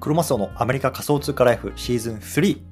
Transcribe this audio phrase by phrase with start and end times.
[0.00, 2.62] クロマスオのアメリカ仮想通貨ライフシーズン3。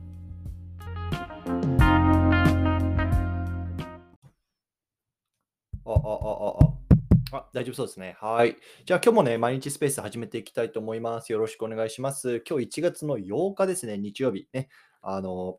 [5.85, 8.17] あ、あ、あ、あ、あ、大丈夫そうですね。
[8.21, 8.57] はい。
[8.85, 11.33] じゃあ今日もね、毎日スペース始めていきたいと思います。
[11.33, 12.45] よろしくお願いします。
[12.49, 14.69] 今日1月の8日ですね、日曜日ね。
[15.03, 15.59] あの、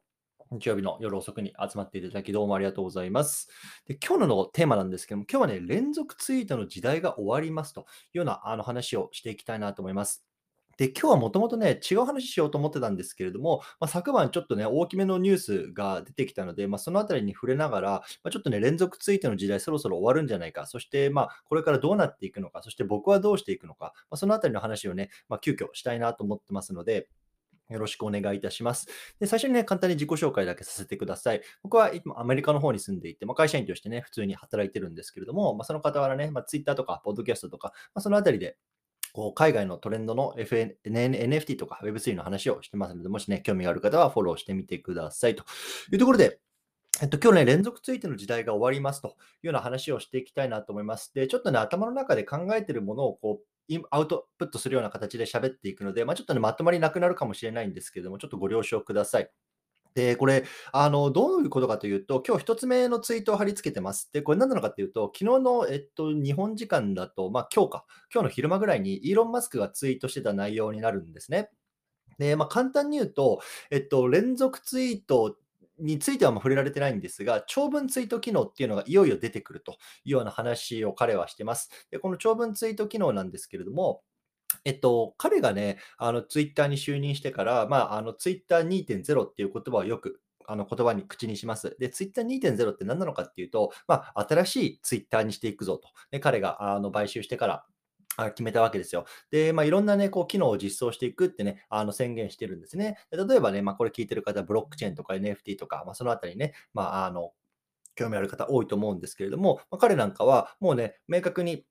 [0.51, 3.49] 日曜日の夜遅くに集まっていただきどうもありがとうございます。
[3.85, 7.83] で今日のテーマなんですけども、今日はね、連続ツイートの時代が終わりますとい
[8.15, 10.26] うようなあの話をしていきたいなと思います。
[10.77, 17.89] で、今日はもともとね、違う話しようと思ってたんですけれども、まあ、昨晩ちょっとね、大きめのニュースが出てきたので、まあ、そのあたりに触れながら、
[18.23, 27.09] まあ、ちょっとね、連続ツイートの時代そろそろ終わるんじゃないか、そして、まあ、これからどうなっていくのか、そして僕はどうしていくのか、まあ、そのあたりの話をね、まあ、急遽したいなと思ってますので、
[27.69, 28.87] よろしくお願いいたします。
[29.19, 31.41] で最初にね、簡単に自己紹介だけさせてください。
[31.63, 38.57] 僕は今アメリカの方に住んでいて、まあ、会社員としてね、普通に働いてるんですけれども、まあ、その傍らね、まあ、Twitter とか、ポッドキャストとか、まあ、そのあたりで
[39.13, 45.43] こう海外のトレンドの FN NFT とか Web3 の話をしてますので、もしね、興味がある方はフォローしてみてくださいと
[45.91, 46.39] いうところで、
[47.01, 49.11] えっと、今日ね、連続ツイートの時代が終わりますとい
[49.43, 51.13] うような話をしていきたいなと思います。
[51.13, 53.45] で、ちょっとね、頭の中で考えているものをこう
[53.91, 59.29] アウトプットするような形で喋っていくので、まあ、ちょっとね、まとまりなくなるかもしれないんですけれども、ちょっとご了承ください。
[59.97, 64.11] で、これ、あの、どういうことかというと、今日一つ目のツイートを貼り付けてます。
[64.13, 71.49] で、これ何なのかというと、昨日の、えっと、日本時間だと、まあ、今日か、今日の昼間ぐらいにイーロン・マスクがツイートしてた内容になるんですね。
[72.19, 75.35] で、まあ、簡単に言うと、えっと、連続ツイート
[75.79, 81.71] についてはもう触れられてないんですが、長文ツイート機能っていうのがいよいよ出てくるというような話を彼はしてます。
[81.89, 84.03] で、この長文ツイート機能なんですけれども、
[84.65, 91.75] えっと、彼がね、あの、ツイッターに就任してから、まあ、あの、ツイッター2.0っていう言葉をよくあの言葉に口にします。
[91.79, 95.89] で、ツイッター2.0って何なのかっていうと、まあ、新しいツイッターにしていくぞと。
[96.09, 97.65] で彼があの買収してから
[98.29, 99.05] 決めたわけですよ。
[99.29, 102.97] で、まあ、いろんなね、こう、機能を実装していくってね、あの宣言してるんですね。
[103.11, 107.33] 例えばね、まあ、これ聞いてる方、ブロックチェーンとか NFT とか、まあ、そのあたりね、まあ、あの、
[107.95, 111.65] 興味ある方多いと思うんですけれども、まあ、彼なんかはもうね、明確に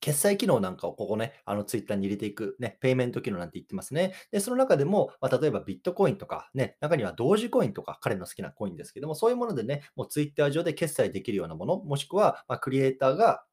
[0.00, 4.14] 決済機能なんかをここね、あのツイッターに入れていく、ね、ペイメント機能なんて言ってますね。
[4.30, 13.44] で、その中でも、まあ、例えばビットコインとか、ね、中には同時コインとか、彼の好きなコインですけども、そういうものでね、もうツイッター上で決済できるようなもの、もしくは、まクリエイターが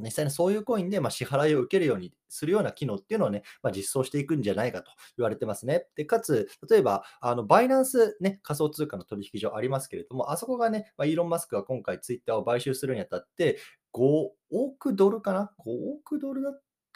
[0.00, 5.86] 実際にそういうコインでま支払いを受けるようにするような機能っていうのをね、まあ、実装していくんじゃないかと言われてますね。
[5.94, 13.58] で、かつ、例えば、あのバイナンス、ね、仮想通貨の取引所ありますけれども、あそこがね、まあ、イーロン・マスクが今回ツイッターを買収するにあたって、
[13.94, 16.50] 5億ドルかな ?5 億ドルだ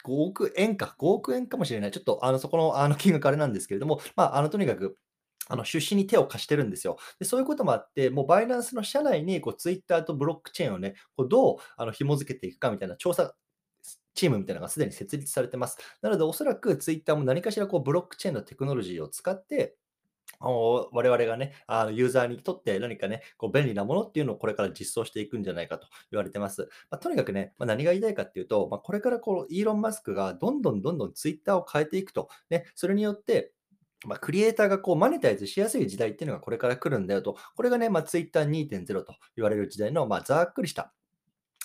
[0.05, 1.91] ？5億円か、5億円かもしれない。
[1.91, 4.97] ちょっとあのそこのあの 金額あれなんですけれども、まあ、あのとにかく
[5.47, 6.97] あの出資に手を貸してるんですよ。
[7.19, 13.33] でそういうこともあって、もうバイナンスの社内にこうツイッターとブロックチェーンをね、こうどうあの紐付けていくかみたいな調査
[14.13, 15.77] チームみたいなのがすでに設立されてます。
[16.01, 19.77] なので、おそらくツイッターも何かしらこうブロックチェーンのテクノロジーを使って、
[20.39, 26.69] 我々がね、あのユーザーにとって何かね、こう便利なものっていうのをこれから実装していくんじゃないかと言われてます。
[26.89, 33.51] まあ、とにかくね、まあ、何が言いたいかっていうと、まあ、これからこうイーロン・マスクがどんどんどんどんツイッターを変えていくと、ね、それによって、
[34.05, 40.93] まあ、クリエイターがこうマネタイズしやすい時代っていうのがこれから来るんだよと、これがね、まあ、ツイッター2.0と言われる時代の、まあ、ざっくりした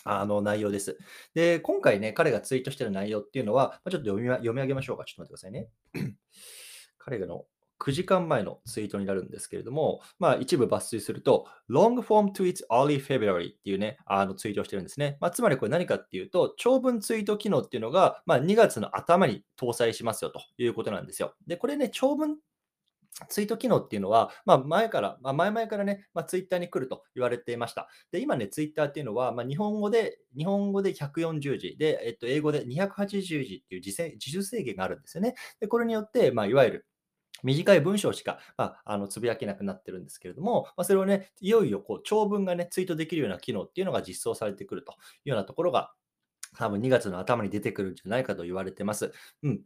[0.04, 0.98] あの内容です。
[1.34, 5.04] で、今回ね、彼がツイートしてる内容っていうのはま、ちょっと読み読み上げましょうか。
[5.04, 5.68] ちょっと待ってくださいね。
[6.98, 7.46] 彼の
[7.84, 15.18] 9時間前のツイートになるんですけれども、まあ、一部抜粋すると、long form tweets early February っていうね、あのツイートをしてるんですね。
[15.20, 21.34] まあ、つまりこれ何かっていうと、長文ツイート機能っていうのが、まあ、2月の頭に搭載しますよということなんですよ。
[21.46, 22.38] で、これね、長文
[23.28, 27.88] ツイート機能っていうのは、まあ、前から、まあ、前々からね、まあ、ツイッターに来ると言われていました。
[28.10, 35.34] で、今ね、ツイッターっていうのは、まあ、日本語で、日本語で140字で、えっと、英語で280字っていう自数制限があるんですよね。
[35.60, 36.86] で、これによって、まあ、いわゆる
[37.44, 44.94] 短い文章しか、まあ、あのつぶやけなくなってるんですけれども、まあ、それをね、いよいよこう長文がね、ツイートできるような機能っていうのが実装されてくるとい
[45.26, 45.92] うようなところが、
[46.56, 49.12] 多分2月の頭に出てくるんじゃないかと言われてます。
[49.42, 49.60] うん。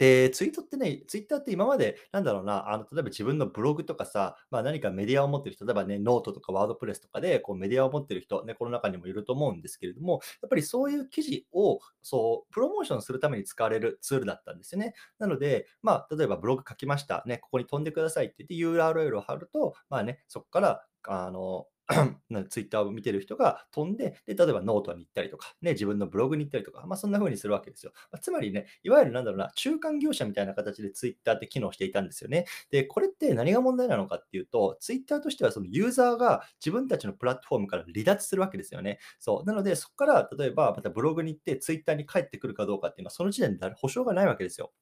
[0.00, 14.94] で、ツイートってね、ツイッターって今まで、なんだろうな、あの例えば自分のブログとかさ、まあ、何かメディアを持ってる人、例えばね、ノートとか WordPress とかでこうメディアを持ってる人、ね、この中にもいると思うんですけれども、やっぱりそういう記事をそうプロモーションするために使われるツールだったんですよね。
[15.18, 21.66] なので、まあ、例えばブログ書きました、ね、ここに飛んでくださいって言って URL を貼ると、まあね、そこからあの
[22.48, 27.92] ツイッターを見てる人が飛んで、で、例えばノートに行ったりとか、ね、自分のブログに行ったりとか、まあ、そんな風にするわけですよ。
[28.12, 32.46] まあ、つまりね、いわゆるなんだろうな、中間業者みたいな形でツイッターって機能していたんですよね。
[32.70, 38.98] で、これって何が問題なのかっていうと、ツイッターとしてはそのユーザーが自分たちのプラットフォームから離脱するわけですよね。
[39.18, 39.44] そう。
[39.44, 44.72] なので、そこから例えばまたブログに行ってツイッターに帰ってくるかどうかっていうのは、その時点で保証がないわけですよ。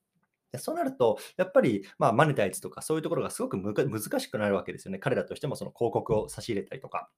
[0.52, 4.98] で、そうなると、やっぱり、まあ、マネタイズとかそういうところがすごく難しくなるわけですよね。
[4.98, 7.10] 彼らとしてもその広告を差し入れたりとか。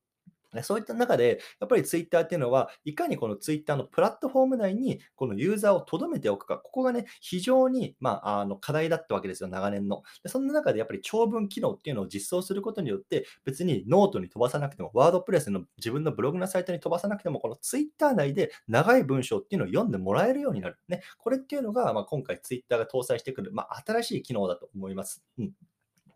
[0.62, 10.02] そういった中で、やっぱりツイッターっていうのは、いかにこのツイッターのプラットフォーム内に、このユーザーを留めておくか、ここがね、非常に、まあ、あの課題だったわけですよ、長年の。
[10.23, 20.79] でそんな中で、やっぱり長文機能っていうのを実装することによって、別にノートに飛ばさなくても、 WordPress の自分のブログのサイトに飛ばさなくても、このツイッター内で長い文章っていうのを読んでもらえるようになる。
[20.88, 25.25] ね、これっていうのが、まあ、今回ツイッターが搭載してくる、まあ、新しい機能だと思います。
[25.38, 25.53] うん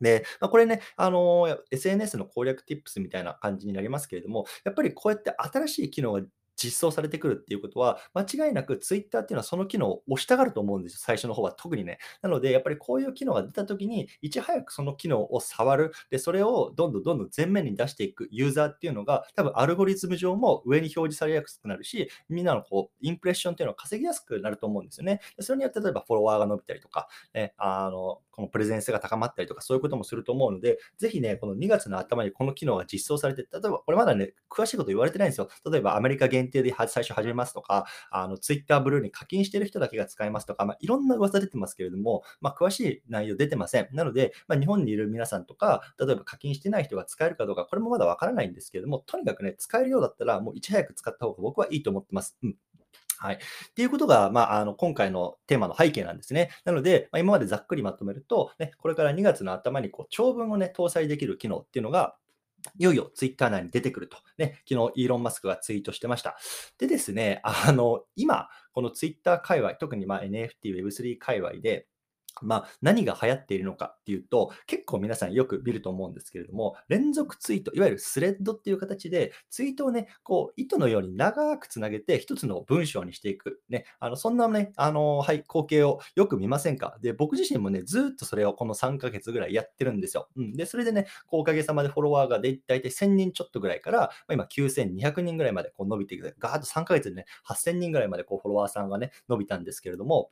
[0.05, 6.21] で、まあ、これね、あの、SNS の攻略ティップスみたいな感じになりますけれども、やっぱりこうやって新しい機能が
[6.57, 11.99] 実装されてくるっていうことは、間違いなく Twitter っていうのはその機能を押したがると思うんですよ、最初の方は特にね。
[12.23, 25.21] なので、やっぱりこういう機能が出たときに、いち早くその機能を触る、で、それをどんどんどんどん前面に出していくユーザーっていうのが、多分アルゴリズム上も上に表示されやすくなるし、みんなのこう、インプレッションっていうのを稼ぎやすくなると思うんですよね。
[25.41, 35.49] それによって例えばフォロワーが伸びたりとか、ね、あの、このプレゼンスが高まったりとか、そういうこともすると思うので、ぜひね、この2月の頭にこの機能が実装されて、例えばこれまだね、詳しいこと言われてないんですよ。
[35.71, 43.89] 例えばアメリカ限限定で最初始めますとか、あの Twitter ブルーに課金してる人だけが使えますとか、まあ、いろんな噂出てますけれども、まあ、詳しい内容出てません。
[43.93, 52.37] なので、まあ、日本にいる皆さんとか、例えば課金してない人が使えるかどうか、これもまだわからないんですけれども、とにかくね、使えるようだったら、もういち早く使った方が僕はいいと思ってます。
[52.43, 52.57] うん
[53.17, 53.35] はい。
[53.37, 53.39] っ
[53.75, 56.51] ていうことが、まあ、あの、今回のテーマの背景なんですね。
[56.65, 62.17] なので、まあ、今までざっくりまとめると、ね、これから2月の頭にこう長文をね、搭載できる機能っていうのが、
[62.79, 64.17] いよいよツイッター内に出てくると。
[64.39, 66.37] ね、昨日イーロン・マスクがツイートしてました。
[66.79, 71.87] でですね、あの、今、このツイッター界隈、特にま NFT、Web3 界隈で、
[72.43, 83.61] まあ、何が流行っているのかっていうと、結構皆さんよく見ると思うんですけれども、連続ツイート、いわゆるスレッドっていう形で、ツイートをね、こう、糸のように長くつなげて、一つの文章にしていく。
[83.69, 86.99] ね、あの、そんなね、あの、はい、光景をよく見ませんか？
[87.01, 90.29] で、僕自身もね、ずっとそれをこの3ヶ月ぐらいやってるんですよ。
[90.37, 90.53] うん。
[90.55, 96.35] で、それでね、こうおかげさまでフォロワーがで、だいたい1000人ちょっとぐらいから、まあ、今9200人ぐらいまでこう伸びていく。
[96.39, 100.31] ガーッと3ヶ月でね、8000人ぐらいまでこうフォロワーさんがね、伸びたんですけれども、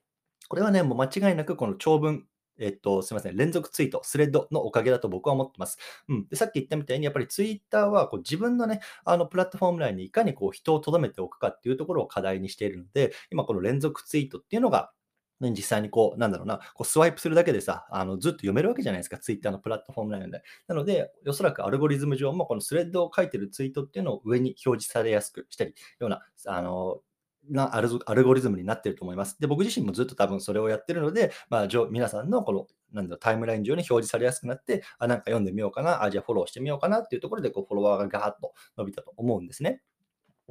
[0.52, 2.26] これはね、もう間違いなくこの長文
[2.58, 5.78] えっと、すみません、連続ツイート、スレッドのおかげだと僕は思ってます。
[6.10, 14.92] うん、でさっき言ったみたいに、やっぱりツイッターはこう自分のね、あのプラットフォーム内にいかにこう人を留めておくかっていうところを課題にしているので、今この連続ツイートっていうのが、
[15.40, 20.42] ね、実際にこう、なんだろうな、こうスワイプするだけでさ、あのずっと読めるわけじゃないですか、ツイッターのプラットフォーム内で。
[20.68, 27.00] なので、おそらくアルゴリズム上もこのスレッドを書いてるツイートっていうのを上に表示されやすくしたり、ような、あの
[27.48, 29.38] なアルアルゴリズムになってると思います。
[29.40, 39.82] で、僕自身もずっと多分それをやってるので、まあ、皆さんのこのなんだタイムライン上に表示されやすくなって、あ、なんか読んでみようかな、あ、じゃあフォローしてみようかなっていうところで、こう、フォロワーがガーッと伸びたと思うんですね。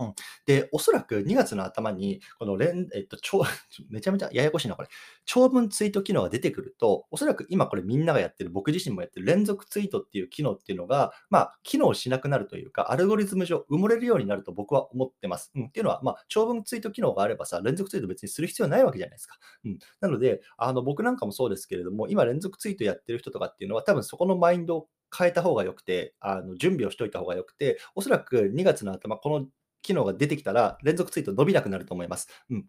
[0.02, 0.14] うん、
[0.46, 3.44] で、おそらく2月の頭に、この連、えっと、超、
[3.90, 4.88] めちゃめちゃややこしいな、これ。
[5.26, 15.52] 長文ツイート機能が出てくると、おそらく今これみんながやってる、僕自身もやってる連続ツイートっていう機能っていうのが、まあ、機能しなくなるというか、アルゴリズム上埋もれるようになると僕は思ってます。
[15.56, 19.38] うん、っていうのは、まあ、長文ツイート機能があればさ、連続ツイート別にする必要ないわけじゃないですか。
[19.66, 29.48] うん、なので、あの、僕なんかもそうですけれども、今連続ツイートやってる人とかっていうのは、多分そこのマインドを変えた方がよくて、あの準備をしといた方がよくて、おそらく2月の頭、この
[29.82, 32.28] 機能が出てきたら、連続ツイート伸びなくなると思います。
[32.50, 32.66] うん。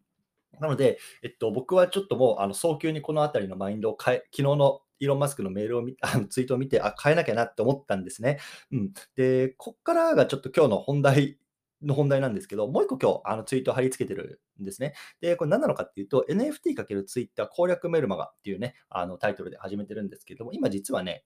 [0.61, 8.39] なので、えっと、僕はちょっともう、あの早急にこのあたりのマインドを変え、昨日のイーロン・マスクのメールを見、 あのツイートを見て、あ、変えなきゃなって思ったんですね。
[8.71, 8.93] うん。
[9.17, 11.39] で、こっからがちょっと今日の本題
[11.83, 14.95] の本題なんですけど、もう一個今日あのツイート貼り付けてるんですね。
[15.21, 21.25] で、これ何なのかっていうと、NFT× ツイッター攻略メルマガっていうね、あのタイトルで始めてるんですけども、今実はね、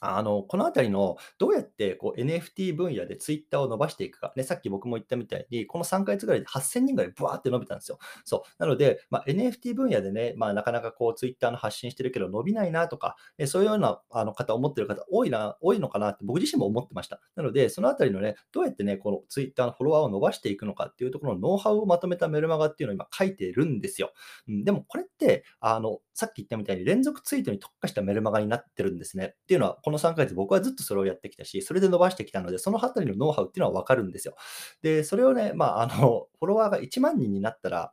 [0.00, 7.98] あの、このあたりのどうやってこう NFT 分野でツイッターを伸ばしていくか、ね、さっき僕も言ったみたいに、この3ヶ月ぐらいで8000人ぐらいブワーって伸びたんですよ。
[8.24, 8.40] そう。
[8.58, 17.20] なので、まあ、NFT 分野でね、まあ、なかなかこうツイッターの発信してるけど伸びないなとか、えそういうようなあの方、思ってる方多いな、多いのかなって僕自身も思ってました。
[17.34, 24.12] なので、そのあたりのね、どうやってね、このツイッターのフォロワーを伸ばしていくのかっていうところのノウハウをまとめたメルマガっていうのを今書いてるんですよ。
[24.48, 29.34] うん、でもこれって、あの、さっき言ったみたいに連続ツイートに特化したメルマガになってるんですね。
[29.34, 34.34] っていうのは、この3ヶ月僕はずっとそれをやってきたし、それで伸ばしてきたので、その辺りのノウハウっていうのはわかるんですよ。
[34.82, 37.92] で、それをね、まあ、あの、 フォロワーが1万人になったら、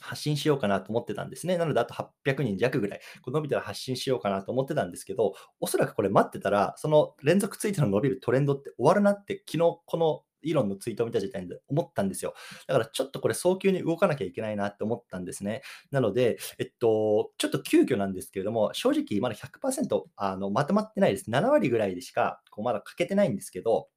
[0.00, 1.58] 発信しようかなと思ってたんですね。
[1.58, 12.34] なので、あと800人弱ぐらい、伸びたら発信しようかなと思ってたんですけど、おそらくこれ待ってたら、その連続ツイートの伸びるトレンドって終わるなって、昨日このイーロンのツイートを見た時点で思ったんですよ。
[12.66, 15.62] だからちょっとこれ早急に動かなきゃいけないなって思ったんですね。
[15.90, 21.30] なので、えっと、ちょっと急遽なんですけれども、正直まだ100%あのまとまってないです。
[21.30, 23.88] 7割ぐらいでしかこうまだ欠けてないんですけど、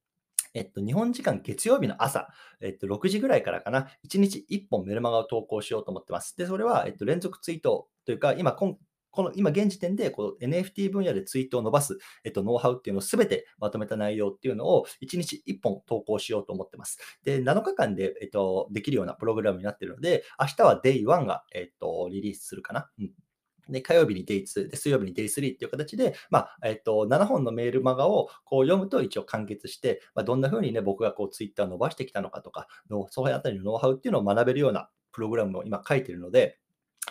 [0.54, 2.28] えっと、日本時間月曜日の朝、
[2.60, 6.36] えっと、6時ぐらいからかな、1日1本メルマガを投稿しようと思ってます。
[6.36, 8.78] で、それは、えっと、連続ツイートというか、今、こ
[9.18, 17.00] この今現時点でこう NFT 分野でツイートを伸ばす、えっと、ノウハウっていうのをすべてまとめた内容っていうのを1日1本投稿しようと思ってます。
[17.24, 22.88] で、7日間で、えっと、できるようなプログラムになってるので、明日は Day1 が、えっと、リリースするかな。
[23.00, 23.10] うん
[23.68, 36.58] で、火曜日に Day2、で、水曜日に Day3 っていう形で、まあ、えっと、7本のメールマガをこう読むと一応完結して、まあ、どんな風にね、僕がこう Twitter を伸ばしてきたのかとかの、そういうあたりのノウハウっていうのを学べるようなプログラムを今書いてるので、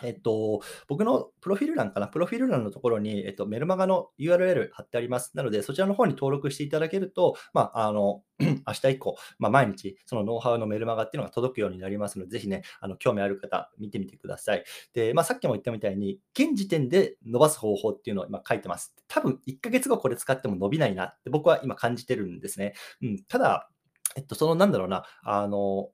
[0.02, 5.36] えっと、僕のプロフィール欄かな、プロフィール欄のところに、えっと、メルマガの URL 貼ってあります。
[5.36, 14.64] なので、そちらの方に登録していただけると、まあ、あの、 明日以降、まあ、毎日、そのノウハウのメルマガっていうのが届くようになりますので、ぜひね、あの興味ある方、見てみてください。
[14.94, 18.94] で、まあ、さっきも言ったみたいに、現時点で伸ばす方法っていうのを今書いてます。
[19.08, 22.74] 多分、1ヶ月後これ使っても伸びないなって僕は今感じてるんですね。
[23.02, 23.68] うん、ただ、
[24.16, 25.90] えっと、そのなんだろうな、あの、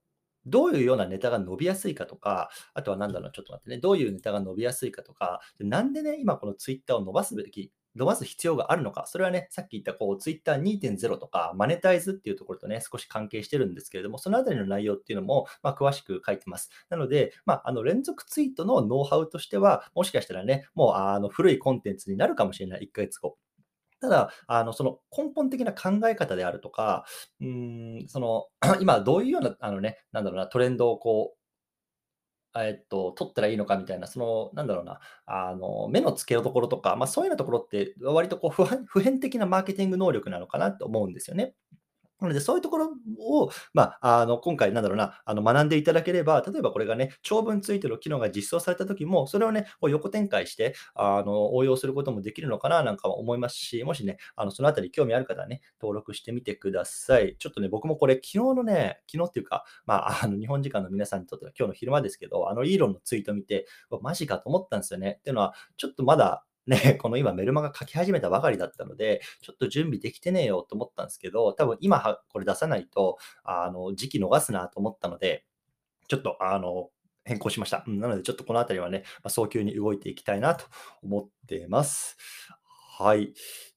[0.46, 16.70] どういうようなネタが伸びやすいかとか、あとはなんだろう、ちょっと待ってね、どういうネタが伸びやすいかとか、なんでね、今このツイッターを伸ばすべき、伸ばす必要があるのか、それはね、さっき言ったこうツイッター2.0とか、マネタイズっていうところとね、少し関係してるんですけれども、そのあたりの内容っていうのも、まあ、詳しく書いてます。
[16.88, 23.36] なので、まあ、あの連続ツイートのノウハウとしては、もしかしたらね、もうあの古いコンテンツになるかもしれない、1ヶ月後。
[24.04, 27.06] ただ、あの、その根本的な考え方であるとか、
[27.40, 28.46] うん、その、
[28.80, 31.38] 今どういうような、あのね、なんだろうな、トレンドをこう、
[32.56, 41.54] えっと、取ったらいいのかみたいな、その、なんだろうな、あの、目の付けどころとか、まあ、そういうようなところって、割とこう普遍普遍的なマーケティング能力なのかなと思うんですよね。
[42.24, 42.90] なので、そういうところ
[43.20, 57.36] を、まあ、あの、今回なんだろうな、あの、学んでいただければ、例えばこれがね、長文ツイートの機能が実装された時も、それをね、こう横展開して、あの、応用することもできるのかななんか思いますし、もしね、あの、そのあたり興味ある方はね、登録してみてください。
[57.38, 63.66] ちょっとね、僕もこれ、昨日のね、昨日っていうか、まあ、あの、日本時間の皆さんにとっては今日の昼間ですけど、あの、イーロンのツイート見て、
[64.02, 65.16] マジかと思ったんですよね。
[65.18, 75.44] っていうのは、ちょっとまだ、ね、 この今メルマガ書き始めたばかりだったので、ちょっと準備できてねえよと思ったんですけど、多分今はこれ出さないと、あの、時期逃すなと思ったので、
[76.08, 76.90] ちょっとあの、
[77.24, 77.84] 変更しました。
[77.86, 80.66] なので、ちょっとこのあたりはね、まあ早急に動いていきたいなと
[81.02, 82.16] 思ってます。
[82.98, 83.32] はい。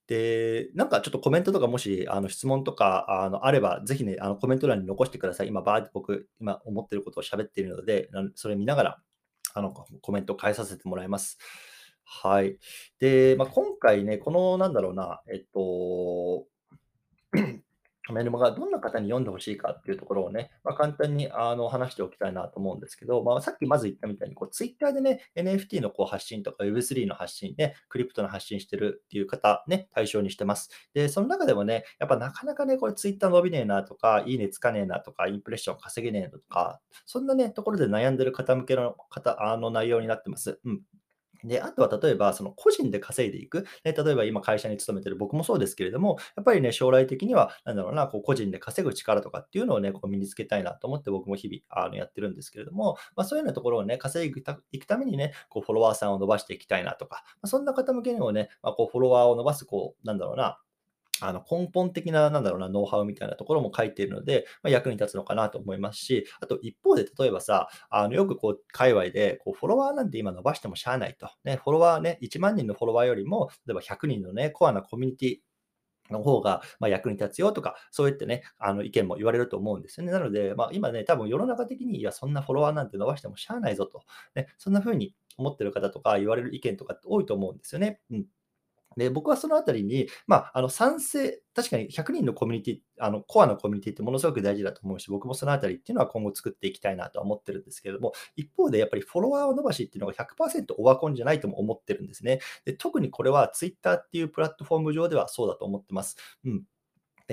[0.08, 5.48] で、なんかちょっとコメントとかもし、あの質問とかあのあれば、ぜひね、あのコメント欄に残してください。
[5.48, 8.98] 今、バーって僕、今思ってることを喋っているので、それ見ながら、
[9.54, 11.38] あのコメントを返させてもらいます。
[12.10, 12.58] はい。
[13.00, 16.48] で、まあ、今回ね、このなんだろうな、えっと、
[18.14, 30.70] メルマガどんな方に読んでほしいかっていうところをね、まあ、簡単にあの話しておきたいなと思うんですけど、まあ、さっきまず言ったみたいに、こう Twitter でね、NFT のこう発信とか Web3 の発信ね、クリプトの発信してるっていう方ね、対象にしてます。
[30.94, 40.62] で、その中でもね、やっぱなかなかね、これ Twitter 伸びねえなとか、いいねつかねえなとか、インプレッション稼げねえなとか、そんなね、ところで悩んでる方向けの方、あの内容になってます。
[40.64, 40.82] うん。
[41.44, 54.40] で、あとは例えば、その個人で稼いでいく、ね、例えば今会社に勤めてる僕もそうですけれども、やっぱりね、将来的には、なんだろうな、こう個人で稼ぐ力とかっていうのをね、こう身につけたいなと思って僕も日々あのやってるんですけれども、まあ、そういうようなところをね、稼いで
[54.72, 60.60] いくためにね、こうフォロワーさんを伸ばしていきたいなとか、まあ、そんな方向けにもね、まあ、こうフォロワーを伸ばす、こう、なんだろうな、
[61.22, 71.30] あの根本的な、なんだろうな、ノウハウみたいなところも書いているので、まあ、役に立つのかなと思いますし、あと一方で例えばさ、あのよくこう、界隈でこうフォロワーなんて今伸ばしてもしゃあないと。
[71.44, 75.38] ね、フォロワーね、1万人のフォロワーよりも、例えば100人のね、コアなコミュニティ、
[76.12, 80.12] の方が、ま役に立つよとか、そういってね、あの意見も言われると思うんですよね。
[80.12, 84.04] なので、まあ、今ね、多分世の中的に、いや、そんなフォロワーなんて伸ばしてもしゃあないぞと、
[84.36, 88.00] ね、そんな風に思ってる方とか言われる意見とかって多いと思うんですよね。
[88.12, 88.26] うん。
[88.98, 102.40] で、僕はそのあたりに、まあ、あの賛成、確かに100人のコミュニティ、あのコアのコミュニティってものすごく大事だと思うし、僕もそのあたりっていうのは今後作っていきたいなとは思ってるんですけれども、一方でやっぱりフォロワーを伸ばしっていうのが100%オワコンじゃないとも思ってるんですね。
[102.66, 106.18] で特にこれは Twitter っていうプラットフォーム上ではそうだと思ってます。
[106.46, 106.64] うん。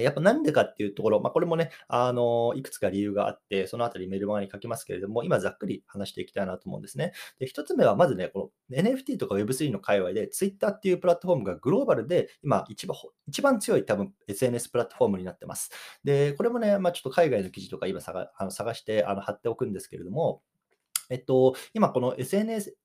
[0.03, 7.13] やっぱなんでかっていうところ、まあ、これもね、あの、いくつか理由があって、そのあたりメルマガに書きますけれども、今ざっくり話していきたいなと思うんですね。
[7.39, 12.97] で、一つ目はまずね、この NFT とか Web3 の界隈で Twitter っていうプラットフォームがグローバルで今一番
[13.29, 15.71] 一番強い多分 SNS プラットフォームになってます。
[16.03, 20.43] で、これもね、まあ、ちょっと海外の記事とか今探あの探してあの貼っておくんですけれども、
[21.11, 22.77] えっと、今この SNS、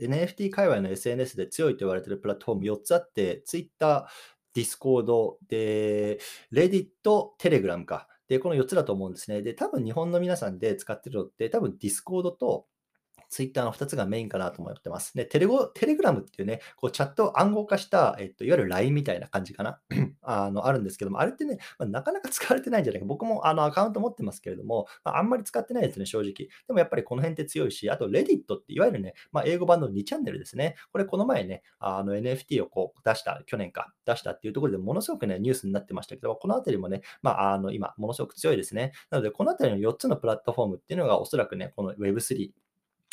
[0.00, 4.06] NFT 界隈の SNS で強いと言われているプラットフォーム4つあって、Twitter、
[4.54, 6.18] ディスコード、で、
[6.50, 8.08] レディット、テレグラムか。
[8.28, 9.42] で、この4つだと思うんですね。
[9.42, 12.66] で、多分日本の皆さんで使ってるのって、多分ディスコードと
[13.32, 15.14] ツイッターの2つがメインかなと思ってます。
[15.14, 19.80] で、テレゴテレグラムっていうね、こうチャットを暗号化した、えっと、いわゆる LINE みたいな感じかな？
[20.20, 23.06] あの、あるんですけども、あれってね、まあ、なかなか使われてないんじゃないか。
[23.06, 26.32] 僕もあのアカウント持ってますけれども、まあ、あんまり使ってないですね、正直。
[26.32, 30.76] でもやっぱりこの辺って強いし、あと Reddit っていわゆるね、まあ、英語版の2チャンネルですね。
[30.92, 38.92] これこの前ね、あの NFT をこう出した、去年か、出したっていうところでものすごくね、ニュースになってましたけど、このあたりもね、まあ、あの今、ものすごく強いですね。
[39.10, 42.50] なので、このあたりの4つのプラットフォームっていうのがおそらくね、この Web3、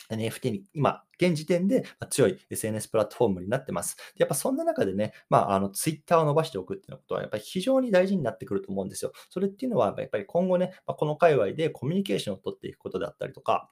[0.09, 3.97] NFT に今、現時点で強い SNS プラットフォームになってます。
[4.17, 9.11] やっぱそんな中でね、まあ、あの、ツイッターを伸ばしておくっていうことは、やっぱり非常に大事になってくると思うんですよ。
[9.29, 13.69] それっていうのは、やっぱり今後ね、ま、この界隈でコミュニケーションを取っていくことであったりとか、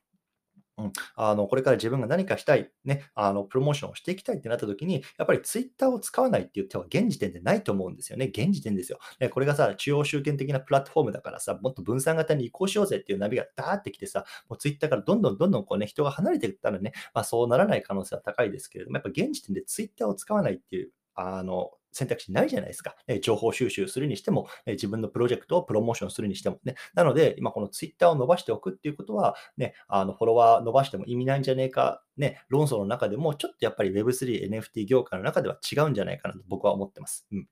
[0.78, 8.28] うん、あのこれから自分が何かしたい、ね、あのプロモーションをしていきたいってなった時に、やっぱりツイッターを使わないっていう手は現時点でないと思うんですよね。
[8.28, 9.00] 現時点ですよ。
[9.20, 22.96] ね、これがさ、中央集権的なプラットフォームだからさ、もっと分散型に移行しようぜっていうナビがダーってきてさ、もうツイッターからどんどんどんどんこう、ね、人が離れていったらね、まあ、そうならない可能性は高いですけれども、やっぱ現時点でツイッターを使わないっていうあの選択肢ないじゃないですか。
[23.08, 26.76] え情報収集するにしても、え自分のプロジェクトをプロモーションするにしてもね。
[26.94, 37.28] なので、今このツイッターを伸ばしておくっていうことは、ね、あのフォロワー伸ばしても意味ないんじゃねえか、ね、論争の中でも、ちょっとやっぱり Web3、NFT 業界の中では違うんじゃないかなと僕は思ってます。
[37.32, 37.48] うん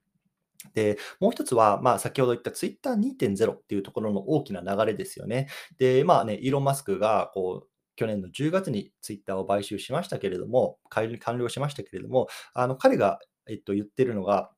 [0.73, 5.47] で、もう一つは、まあ、先ほど言ったツイッター2.0っていうところの大きな流れですよね。
[5.77, 14.51] で、まあね、イーロン・マスクが、こう、去年の10月にツイッターを買収しましたけれども、完了しましたけれども、あの彼がえっと、言ってるのが、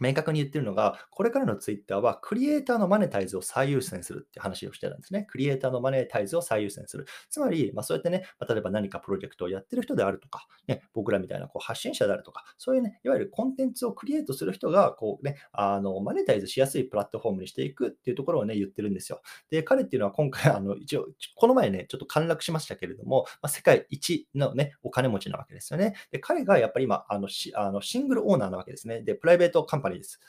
[0.00, 5.26] 明確に言ってるのが、これからのツイッターはクリエイターのマネタイズを最優先するって話をしてるんですね。
[5.28, 7.06] クリエイターのマネタイズを最優先する。
[7.30, 19.20] つまり、まあ、そうやってね、まあ、例えば何かプロジェクトをやってる人であるとか、ね、僕らみたいなこう発信者であるとか、そういうね、いわゆるコンテンツをクリエイトする人が、こうね、あの、マネタイズしやすいプラットフォームにしていくっていうところをね、言ってるんですよ。
[19.50, 25.94] で、彼っていうのは今回、あの、一応、この前ね、ちょっと陥落しましたけれども、まあ、世界一のね、お金持ちなわけですよね。
[26.10, 29.02] で、彼がやっぱり今、あの、しあのシングルオーナーなわけですね。
[29.02, 30.20] で、プライベートカンパニーです。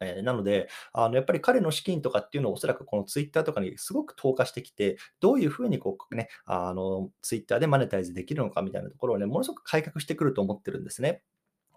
[0.00, 11.22] えー、なので、あのやっぱり彼の資金とかっていうのをおそらくこのツイッターとかにすごく投下してきて、どういうふうにこう、ね、あのツイッターでマネタイズできるのかみたいなところをね、ものすごく改革してくると思ってるんですね。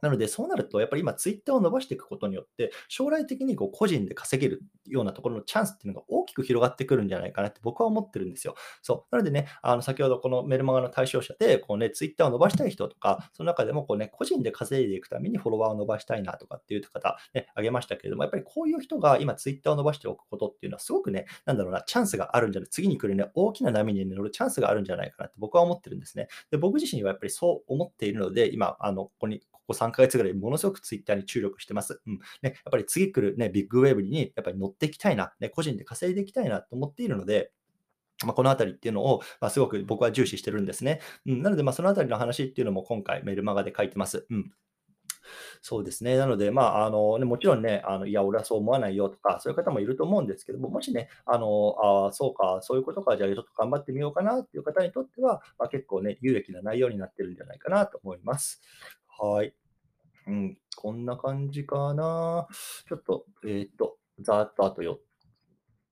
[0.01, 8.55] なので、そうなると、やっぱり今、ツイッターを伸ばしていくことによって、将来的にこう個人で稼げるようなところのチャンスっていうのが大きく広がってくるんじゃないかなって僕は思ってるんですよ。
[8.81, 9.15] そう。
[9.15, 26.27] なのでね、あの先ほどこのメルマガの対象者で、こうね、ツイッターを伸ばしたい人とか、その中でもこうね、個人で稼いでいくためにフォロワーを伸ばしたいなとかっていう方、ね、あげましたけれども、やっぱりこういう人が今、ツイッターを伸ばしておくことっていうのは、すごくね、なんだろうな、チャンスがあるんじゃない、次に来るね、大きな波に乗るチャンスがあるんじゃないかなって僕は思ってるんですね。
[26.51, 32.01] で、僕自身はやっぱりそう思っているので、今、あの、ここに、ここ3ヶ月ぐらいものすごくツイッターに注力してます。
[32.05, 32.13] うん。
[32.13, 37.51] ね、やっぱり次来るね、ビッグウェーブにやっぱり乗っていきたいな、ね、個人で稼いでいきたいなと思っているので、
[38.25, 40.99] まあ、このあたりっていうのを、まあ、すごく僕は重視してるんですね。
[41.25, 44.25] うん、なので、まあ、そのあたりの話っていうのも今回メルマガで書いてます。
[44.29, 44.51] うん。
[45.61, 46.17] そうですね。
[46.17, 51.75] なので、まあ、あのね、もちろんね、あのいや、俺はそう思わないよとか、そういう方もいると思うんですけども、もしね、あの
[52.07, 58.61] あそうか、そういうことか、じゃあちょっと頑張ってみようかなっていう方にとっては、まあ、結構ね、有益な内容になってるんじゃないかなと思います。
[59.19, 59.53] はい。
[60.29, 62.47] うん、こんな感じかな。
[62.87, 64.99] ちょっと、えっ、と、ざーっとあとよ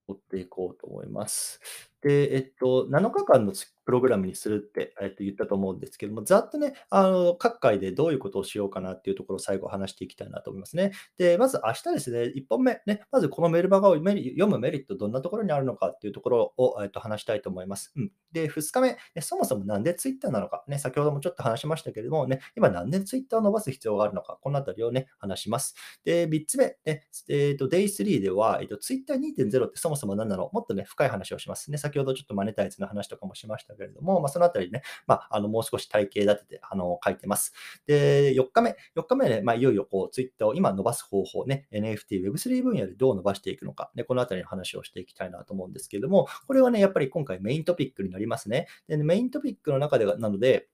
[0.07, 1.59] 追っていこうと思います。
[2.01, 3.53] で、えっと、7日間の
[3.85, 10.91] プログラムにするって、えっと、言ったと思うんですけども、ざっとね、あの、各回でどういうことをしようかなっていうところを最後話していきたいなと思いますね。
[11.17, 17.93] で、まず明日ですね、1本目、ね、まずこのメルマガを読むメリット、どんなところにあるのかっていうところを、えっと、話したいと思います。
[17.95, 18.11] うん。
[18.33, 25.75] で、2日目、ね、そもそもなんで Twitter なのか、ね、先ほどもちょっと話しましたけれども、ね、今なんで Twitter を伸ばす必要があるのか、このあたりをね、話します。
[26.03, 30.49] で、3つ目、ね、えっ、と、Day3 では、えっと、Twitter2.0 ってそもそも何なの？
[30.51, 31.77] もっとね、深い話をしますね。
[31.87, 37.53] 先ほどちょっとマネタイズの話とかもしましたけれども、まあ、そのあたりね、まあ、あの、もう少し体系立てて、あの、書いてます。
[37.85, 48.67] で、4日目、4日目ね、まあ、いよいよこう、Twitter を今伸ばす方法ね、NFT、Web3 分野でどう伸ばしていくのか、ね、このあたりの話をしていきたいなと思うんですけれども、これはね、やっぱり今回メイントピックになりますね。
[48.87, 50.67] で、メイントピックの中では、なので、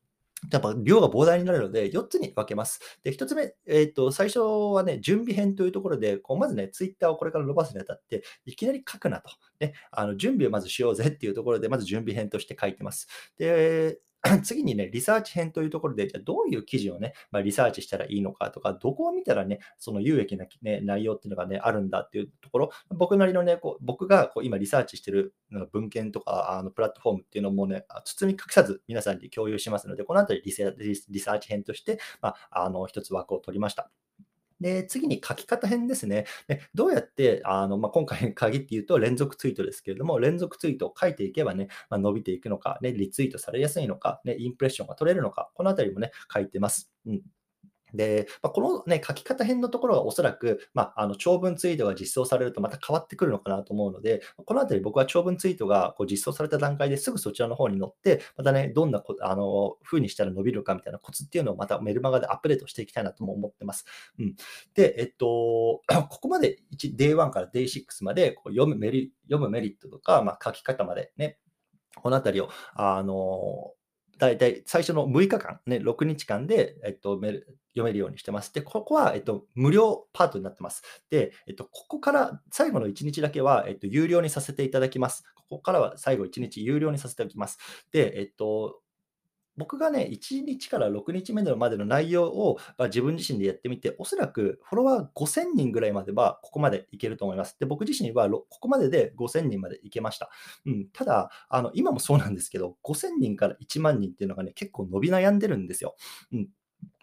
[0.52, 2.80] やっぱ量が膨大になるので、4つに分けます。
[3.04, 9.32] で、1つ目、えっ、ー、と、最初はね、準備編というところで、こうまずね、ツイッターをこれから伸ばすにあたって、いきなり書くなと。
[9.60, 13.08] ね、あの準備をまずしようぜっていうところで、まず準備編として書いてます。
[13.38, 14.00] で、
[14.44, 25.34] 次にね、リサーチ編というところで、じゃあどういう記事をね、まあ、リサーチしたらいいのかとか、どこを見たらね、その有益な、ね、内容っていうのがね、あるんだっていうところ、僕なりのね、こう僕がこう今リサーチしてる
[25.74, 33.92] 文献とか、あのプラットフォームっていうのもね、包み隠さず皆さんに共有しますので、このあたりリサーチ編として、まあ、あの一つ枠を取りました。
[34.64, 36.26] で、次に書き方編ですね。
[36.48, 46.92] で、どうやって、あの、まあ、今回に限って言うと連続ツイートですけれども、連続ツイートを書いていけばね、まあ、伸びていくのか、ね、リツイートされやすいのか、ね、インプレッションが取れるのか、このあたりもね、書いてます。
[47.06, 47.22] うん。
[47.94, 63.86] で、まあ、このね、書き方編のところはおそらく、まあ、あの長文ツイートが実装されるとまた変わってくるのかなと思うので、このあたり僕は長文ツイートがこう実装された段階ですぐそちらの方に乗って、またね、どんなこあの風にしたら伸びるかみたいなコツっていうのをまたメルマガでアップデートしていきたいなとも思ってます。
[64.20, 64.36] うん、
[64.74, 71.38] で、えっと、 ここまで Day1 から Day6 までこう読むメリ読むメリットとか、まあ、書き方までね、
[72.02, 73.74] このあたりを、あの
[74.26, 78.54] 大体最初の6日間、ね、6日間で、えっと、読めるようにしてます。
[78.54, 80.84] で、ここは、えっと、無料パートになってます。
[81.10, 85.24] で、えっと、ここから最後の1日だけは、えっと、有料にさせていただきます。
[85.50, 87.58] ここからは最後1日有料にさせておきます。
[87.92, 88.82] で、えっと、
[89.58, 97.58] 僕がね、1日から6日目までの内容を、まあ、自分自身でやってみて、おそらくフォロワー5000人ぐらいまではここまでいけると思います。
[97.60, 100.30] で、僕自身はここまでで5000人までいけました。
[100.66, 105.96] うん、ただあの、今もそうなんですけど、5000人から1万人っていうのがね、結構伸び悩んでるんですよ。
[106.32, 106.48] うん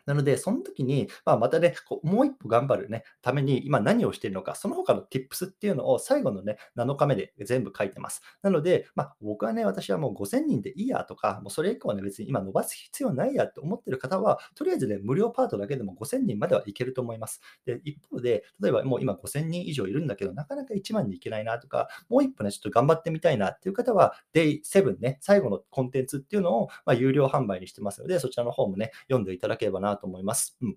[0.07, 8.23] なので、その時に、まあ、またね、こうもう一歩頑張るね、ために今何をしているのか、その他の tips っていうのを最後のね、7日目で全部書いてます。
[8.43, 17.41] なので、まあ、僕はね、私はもう5000人でいいやとか、もうそれ以降はね、別に今伸ばす必要ないやって思ってる方は、とりあえずね、無料パートだけでも5000人まではいけると思います。
[17.65, 30.57] で、一方で、例えばもう今5000人以上いるんだけど、なかなか1万にいけないなとか、もう一歩ね、ちょっと頑張ってみたいなっていう方は、Day7 ね、最後のコンテンツっていうのを、まあ、有料販売にしてますので、そちらの方もね、読んでいただければなと思います。
[30.63, 30.77] うん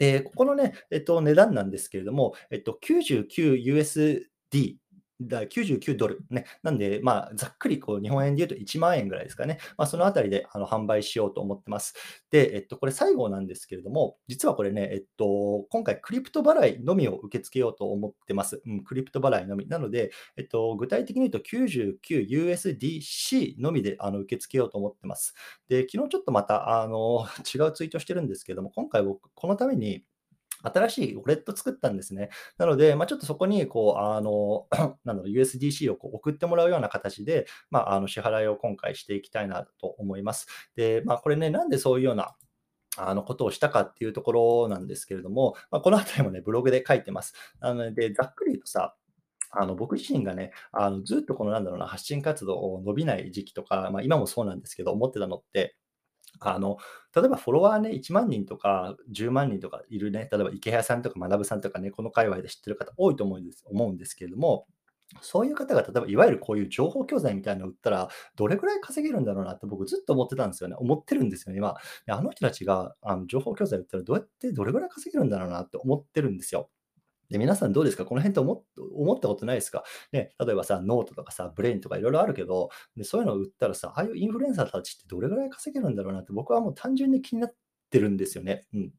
[0.00, 4.76] で、ここのね、えっと、値段なんですけれども、えっと、99USD
[5.20, 6.44] だ99ドル、ね。
[6.62, 9.58] なんで、まあ、ざっくりこう日本円で言うと1万円ぐらいですかね。
[9.76, 11.94] まあ、そのあたりであの販売しようと思ってます。
[12.30, 18.62] で、えっと、これ最後なんですけれども、実はこれね、えっと、今回クリプト払いのみを受け付けようと思ってます。
[18.66, 19.66] うん、クリプト払いのみ。
[19.66, 25.34] なので、えっと、具体的に言うと 99USDC のみであの受け付けようと思ってます。
[25.68, 30.04] で、昨日ちょっとまたあの 違うツイートしてるんですけども、今回僕、このために
[30.62, 32.30] 新しいウォレット作ったんですね。
[32.58, 34.66] なので、まあ、ちょっとそこに、こう、あの、
[35.04, 40.46] なんだろう、USDC をこう送ってもらうような形で、まあ、あの支払いを今回していきたいなと思います。
[40.76, 42.34] で、まあ、これね、なんでそういうような
[42.96, 47.34] あのことをしたかっていうところなんですけれども、まあ、このあたりもね、ブログで書いてます。
[47.60, 48.94] なので、ざっくり言うとさ、
[49.52, 55.76] あの僕自身がね、あのずっとこのなんだろうな、発信活動を伸びない時期とか、まあ、今もそうなんですけど、思ってたのって、
[56.38, 56.78] あの、
[57.14, 64.66] 例えばフォロワーね、1万人とか10万人とかいるね、例えば池谷さんとか学さんとかね、この界隈で知ってる方多いと思うんです思うんですけれども、
[65.22, 70.76] そういう方が例えばいわゆるこういう情報教材みたいなのを売ったら、どれぐらい稼げるんだろうなって僕ずっと思ってたんですよね。
[70.78, 71.74] 思ってるんですよね、今。
[72.08, 76.70] あの人たちがあの情報教材売ったらどうやってどれぐらい稼げるんだろうなって思ってるんですよ。
[77.30, 78.04] で、皆さんどうですか？
[78.04, 78.64] この辺って思
[78.94, 79.84] 思ったことないですか？
[80.12, 87.54] ね、例えばさ、ノートとかさ、ブレインとかいろいろあるけど、でそういうのを売ったらさ、ああいうインフルエンサーたちってどれぐらい稼げるんだろうなって僕はもう単純に気になっ
[87.90, 88.66] てるんですよね。
[88.74, 88.92] うん。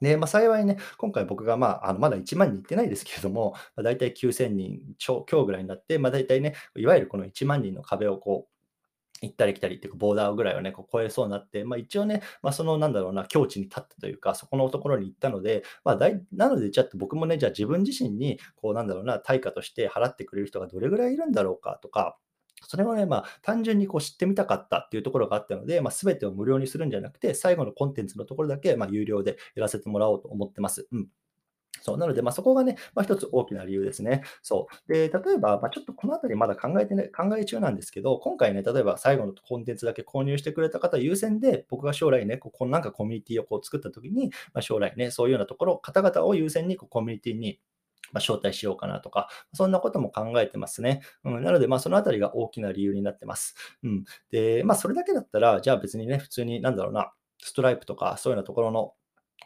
[0.00, 8.55] で、まあ、幸いね、今回僕が、まあ、あのまだ1万人いってないですけれども、まあ、大体9000人超強ぐらいになって、まあ、大体ね、いわゆるこの1万人の壁をこう、
[9.22, 22.18] 行ったり来たりっていうか、ボーダーぐらいをね、こう超えそうになって、まあ、一応ね、まあ、そのなんだろうな、境地に立ったというか、そこのところに行ったので、まあ、だいなので、じゃあ僕もね、じゃあ自分自身に、こうなんだろうな、対価として払ってくれる人がどれぐらいいるんだろうかとか、
[22.62, 30.88] それをね、まあ、単純にこう知ってみたかったっていうところがあったので、まあ、全てを無料にするんじゃなくて、最後のコンテンツのところだけ、まあ、有料でやらせてもらおうと思ってます。
[30.90, 31.08] うん。
[31.86, 34.22] そうなので、まあ、そこがね、まあ、一つ大きな理由ですね。
[34.42, 34.92] そう。
[34.92, 47.60] で、例えば、まあ、ちょっとこのあたりまだ考えてね、考え中なんですけど、今回ね、例えば最後のコンテンツだけ購入してくれた方優先で、僕が将来ね、こうなんかコミュニティをこう作ったときに、まあ、将来ね、そういうようなところ、方々を優先にこうコミュニティに
[48.12, 51.02] ま招待しようかなとか、そんなことも考えてますね。
[51.24, 53.54] うん、なので、まあ、そのあたりが大きな理由になってます。
[53.84, 58.94] うん、で、まあ、それだけだったら、じゃあ別にね、普通に、なんだろうな、ストライプとか、そういうようなところの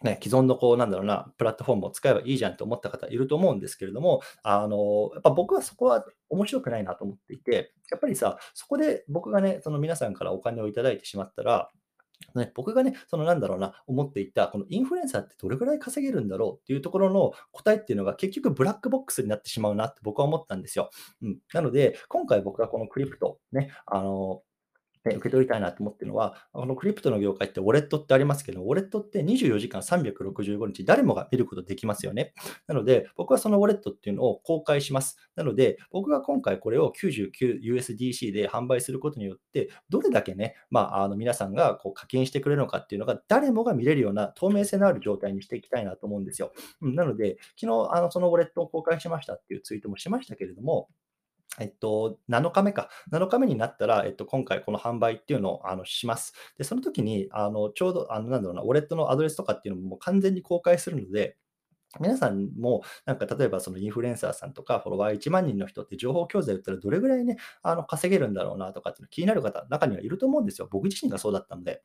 [0.03, 11.70] ね、既存のこう、なんだろうな、プラットフォームを使えばいいじゃんと思った方いると思うんですけれども、あの、やっぱ僕はそこは面白くないなと思っていて、やっぱりさ、そこで僕がね、その皆さんからお金をいただいてしまったら、
[12.35, 20.90] ね、僕がね、そのなんだろうな、思っていた、このインフルエンサーってどれぐらい稼げるんだろうっていうところの答えっていうのが結局ブラックボックスになってしまうなって僕は思ったんですよ。
[21.22, 24.42] うん、なので、今回僕がこのクリプト、ね、あの、
[25.04, 32.34] ね、受け取りたいなと思ってるのは、あのクリプトの業界ってウォレットってありますけど、ウォレットって24時間365日、誰もが見ることできますよね。
[32.66, 35.16] なので、僕はそのウォレットっていうのを公開します。
[35.36, 46.52] なので、僕が今回これを 99USDC で販売することによって、どれだけね、まあ、あの皆さんがこう課金してくれるのかっていうのが、誰もが見れるような透明性のある状態にしていきたいなと思うんですよ。
[46.82, 50.88] うん、なので、昨日あのそのウォレットを公開しましたっていうツイートもしましたけれども、
[51.58, 52.88] えっと、7日目か。
[53.10, 56.32] 7日目になったら、えっと、今回この販売っていうのをあのします。
[56.56, 61.36] で、その時に、あのちょうど、あのなんだろうな、ウォレットのアドレスとかっていうのももう完全に公開するので、
[62.00, 70.68] 皆さんも、なんか例えばそのインフルエンサーさんとか、フォロワー1万人の人って情報教材売ったらどれぐらいね、あの稼げるんだろうなとかっていうの気になる方、中にはいると思うんですよ。
[70.70, 71.82] 僕自身がそうだったので。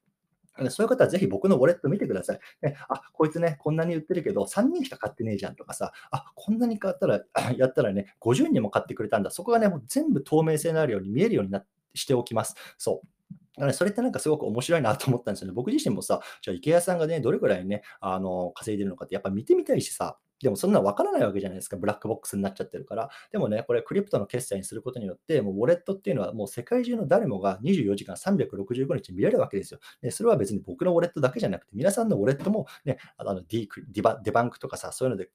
[0.70, 2.40] そういう方はぜひ僕のウォレット見てください。
[2.62, 7.22] ね、あ、こいつね、こんなに売ってるけど、3人しか買ってねえじゃんとかさ、あ、こんなに買ったら、
[7.58, 9.32] やったらね、50人も買ってくれたんだ。
[9.32, 11.64] そこがね、もう全部透明性のあるように見えるようにな
[11.94, 12.56] しておきます。
[12.78, 13.08] そう。
[13.56, 15.54] だからそれってなんかすごく面白いなと思ったんですよね。
[15.54, 21.78] 僕自身もさ、じゃあ池谷さんがね、どれくらいね、あの、稼いでるのかってやっぱ見てみたいしさ、でもそんなわからないわけじゃないですか。
[21.78, 23.10] ブラックボックスになっちゃってるから。
[23.32, 29.80] でもね、これクリプトの決済にすることによって、もうウォレットっていうのはもう世界中の誰もが24時間365日見れるわけですよ。
[30.02, 35.30] でそれは別に僕のウォレットだけじゃなくて、皆さんのウォレットもね、あのディディバデバンクとかさ、そういうので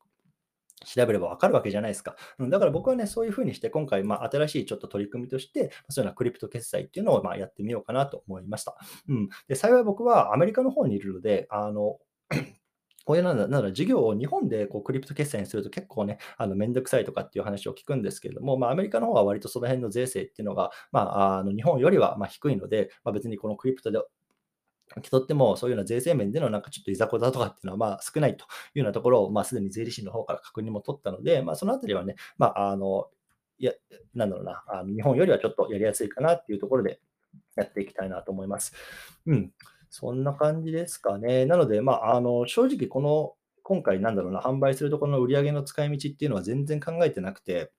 [0.84, 2.16] 調べればわかるわけじゃないですか。
[2.38, 8.76] だから僕はね、そういうふうにして、今回、まあ、新しいちょっと取り組みとして、そういうようなクリプト決済っていうのをまあやってみようかなと思いました。
[9.08, 11.98] うん、で幸い僕はアメリカの方にいるので、あの
[13.04, 33.06] こういうなんだ、なんだ、事業を日本でこうクリプト決済にすると結構ね、あのめんどくさいとかっていう話を聞くんですけれども、まあ、アメリカの方は割とその辺の税制っていうのが、まあ、あの日本よりはま低いので、まあ、別にこのクリプトで受け取っても、そういうような税制面でのなんかちょっといざこざとかっていうのはまあ少ないというようなところを、まあ、すでに税理士の方から確認も取ったので、まあ、そのあたりはね、まあ、あの、
[33.58, 33.72] いや、
[34.14, 37.00] なんだろうな、あの日本よりはちょっとやりやすいかなっていうところで
[37.56, 38.72] やっていきたいなと思います。
[39.26, 39.52] うん。
[39.90, 41.46] そんな感じですかね。
[41.46, 47.72] なので、まあ、あの、正直この、今回なんだろうな、販売するところの売り上げの使い道っていうのは全然考えてなくて、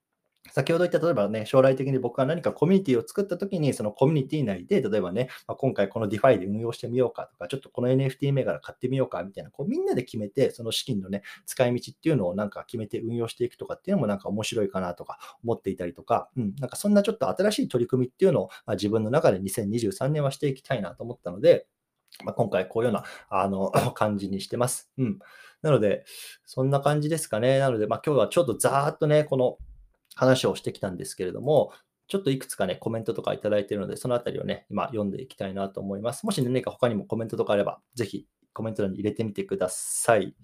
[0.50, 21.68] 先ほど言った、例えばね、将来的に僕が何かコミュニティを作ったときに、そのコミュニティ内で、例えばね、まあ、今回この DeFi で運用してみようかとか、ちょっとこの NFT 銘柄買ってみようかみたいな、こうみんなで決めて、その資金のね、使い道っていうのをなんか決めて運用していくとかっていうのもなんか面白いかなとか思っていたりとか、うん、なんかそんなちょっと新しい取り組みっていうのを、まあ、自分の中で2023年はしていきたいなと思ったので、
[22.24, 24.92] まあ、今回こういうようなあの 感じにしてます。
[24.98, 25.20] うん。
[25.62, 26.06] なので、
[26.46, 27.60] そんな感じですかね。
[27.60, 29.58] なので、まあ、今日はちょっとざーっとね、この
[30.16, 31.72] 話をしてきたんですけれども、
[32.08, 36.26] ちょっといくつかね、コメントとかいただいているので、そのあたりをね、今読んでいきたいなと思います。
[36.26, 40.36] もし何か他にもコメントとかあれば、ぜひコメント欄に入れてみてください。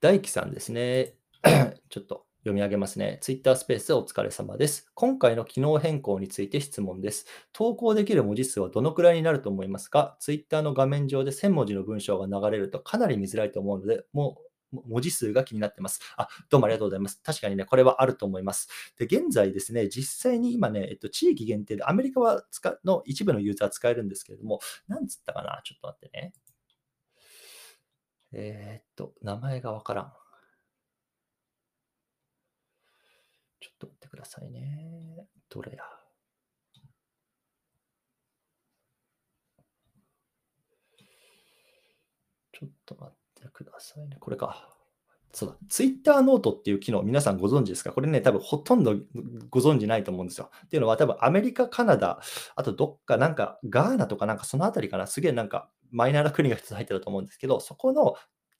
[0.00, 1.14] 大輝さんですね。
[1.90, 3.18] ちょっと読み上げますね。
[3.22, 4.90] Twitter スペースお疲れ様です。
[4.92, 7.24] 今回の機能変更について質問です。
[7.54, 14.36] 投稿できる文字数はどのくらいになると思いますか ?Twitter の画面上で1000文字の文章が流れるとかなり見づらいと思うので、も
[14.74, 16.00] う文字数が気になってます。
[16.18, 17.18] あ、どうもありがとうございます。
[17.24, 18.68] 確かにね、これはあると思います。
[18.98, 25.62] で、現在ですね、実際に今ね、えっと、地域限定で、アメリカは使の一部のユーザー使えるんですけれども、なんつったかな？
[25.64, 26.34] ちょっと待ってね。
[28.32, 30.12] えー、っと、名前がわからん。
[33.64, 35.24] ちょっと待ってくださいね。
[35.48, 35.78] どれや。
[42.52, 44.18] ちょっと待ってくださいね。
[44.20, 44.68] これか。
[45.32, 47.90] そうだ、ツイッターノートっていう機能、皆さんご存知ですか？
[47.90, 48.96] これね、多分ほとんど
[49.48, 50.50] ご存知ないと思うんですよ。
[50.66, 52.20] っていうのは、多分アメリカ、カナダ、
[52.54, 58.14] あとどっかなんか、ガーナとかなんかそのあたりかな、すげえなんかマイナーな国が一つ入ってたと思うんですけど、そこの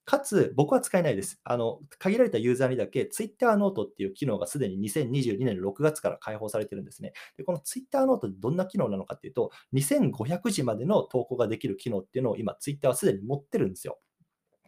[0.05, 1.39] かつ、僕は使えないです。
[1.43, 7.13] あの、限られたユーザーにだけ Twitter ノートっていう機能がすでに2022年6月から開放されてるんですね。
[7.37, 13.99] で、この Twitter ノートってどんな機能なのかっていうと、2500字までの投稿ができる機能っていうのを今 Twitter はすでに持ってるんですよ。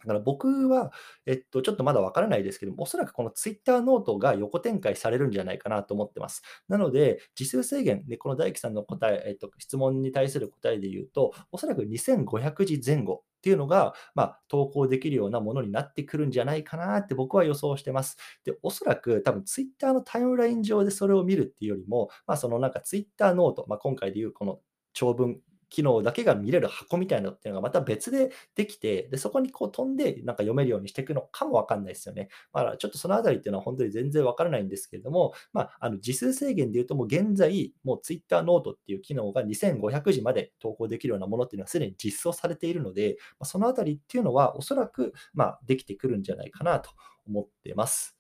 [0.01, 0.91] だから僕は、
[1.25, 6.41] えっと、ちょっとまだわからないですけども、おそらくこの Twitter ノートが横展開されるんじゃないかなと思ってます。
[6.67, 18.17] なので、字数制限で、この大樹さんの答え、えっと、質問に対する答えで言うと、おそらく2500字前後っていうのが、まあ、投稿できるようなものになってくるんじゃないかなって僕は予想してます。
[18.43, 24.59] で、おそらく多分 Twitter のタイムライン上でそれを見るっていうよりも、まあ、そのなんか Twitter ノート、まあ、今回でいうこの
[24.91, 32.29] 長文機能だけが見れる箱みたいなのっていうのがまた別でできて、でそこにこう飛んでなんか読めるようにしていくのかもわかんないですよね。
[32.53, 46.91] まあ、ちょっとそのあたりっていうのは本当に全然わからないんですけれども、まあ、あの字数制限で言うともう現在、もう Twitter ノートっていう機能が2500字まで投稿できるようなものっていうのはすでに実装されているので、まあ、そのあたりっていうのはおそらくまあできてくるんじゃないかなと
[47.27, 48.17] 思ってます。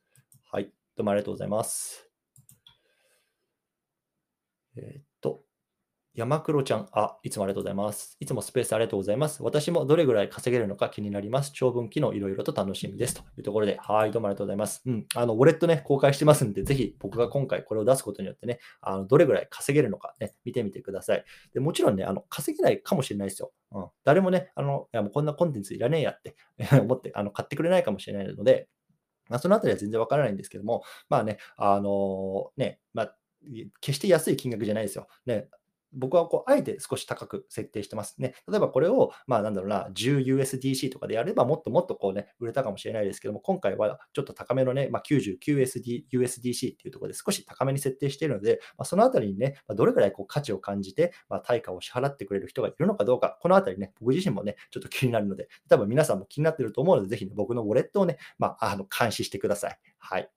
[0.51, 0.71] はい。
[0.95, 2.09] どうもありがとうございます。
[4.75, 5.06] えー、
[6.17, 8.17] 山黒ちゃん、あ、いつもありがとうございます。
[8.19, 9.43] いつもスペースありがとうございます。
[9.43, 11.51] 私もどれぐらい稼げるのか気になります。
[11.53, 13.13] 長文機能いろいろと楽しみです。
[13.13, 14.81] というところで、はい、どうもありがとうございます。
[14.87, 21.23] うん、あの、ウォレットね、公開してますんで、ぜひ僕が今回これを出すことによってね、あのどれぐらい稼げるのかね、見てみてください。
[21.53, 23.51] でもちろんね、あの稼げないかもしれないですよ。
[23.73, 26.35] うん、誰もね、あのいやもうこんなコンテンツいらねえやって
[26.81, 28.67] 思ってあの買ってくれないかもしれないので、
[29.29, 33.15] まあ、そのあたりは全然わからないんですけども、まあね、あのね、まあ、
[33.81, 35.07] 決して安い金額じゃないですよ。
[35.27, 35.47] ね、
[35.97, 38.35] 僕はこうあえて少し高く設定してますね。
[38.47, 59.79] 例えばこれを、まあなんだろうな、10USDC とかでやればもっともっとこうね、売れたかもしれないですけども、今回はちょっと高めのね、まあ、99USDC っていうところで少し高めに設定しているので、まあ、そのあたりにね、まあ、どれぐらいこう価値を感じて、まあ、対価を支払ってくれる人がいるのかどうか、このあたりね、僕自身もね、ちょっと気になるので、多分皆さんも気になっていると思うので、ぜひね、僕のウォレットをね、まあ、あの監視してください。
[59.99, 60.36] はい。